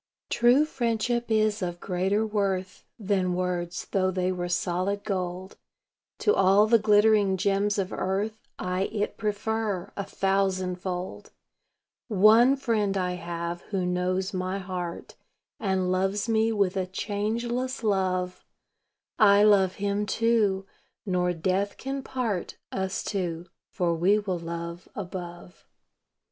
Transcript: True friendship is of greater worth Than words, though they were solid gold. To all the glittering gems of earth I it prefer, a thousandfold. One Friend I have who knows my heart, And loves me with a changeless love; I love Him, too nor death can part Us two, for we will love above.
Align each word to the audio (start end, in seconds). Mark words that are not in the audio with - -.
True 0.31 0.65
friendship 0.65 1.29
is 1.29 1.61
of 1.61 1.79
greater 1.79 2.25
worth 2.25 2.85
Than 2.97 3.35
words, 3.35 3.85
though 3.91 4.09
they 4.09 4.31
were 4.31 4.49
solid 4.49 5.03
gold. 5.03 5.57
To 6.21 6.33
all 6.33 6.65
the 6.65 6.79
glittering 6.79 7.37
gems 7.37 7.77
of 7.77 7.93
earth 7.93 8.39
I 8.57 8.85
it 8.85 9.15
prefer, 9.15 9.91
a 9.95 10.03
thousandfold. 10.03 11.29
One 12.07 12.55
Friend 12.55 12.97
I 12.97 13.11
have 13.11 13.61
who 13.69 13.85
knows 13.85 14.33
my 14.33 14.57
heart, 14.57 15.13
And 15.59 15.91
loves 15.91 16.27
me 16.27 16.51
with 16.51 16.75
a 16.75 16.87
changeless 16.87 17.83
love; 17.83 18.43
I 19.19 19.43
love 19.43 19.75
Him, 19.75 20.07
too 20.07 20.65
nor 21.05 21.31
death 21.31 21.77
can 21.77 22.01
part 22.01 22.57
Us 22.71 23.03
two, 23.03 23.45
for 23.71 23.93
we 23.93 24.17
will 24.17 24.39
love 24.39 24.87
above. 24.95 25.67